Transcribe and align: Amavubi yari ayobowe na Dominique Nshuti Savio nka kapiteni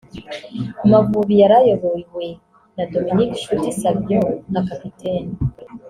Amavubi 0.83 1.33
yari 1.41 1.55
ayobowe 1.61 2.27
na 2.75 2.83
Dominique 2.93 3.35
Nshuti 3.39 3.69
Savio 3.79 4.21
nka 4.49 4.61
kapiteni 4.67 5.31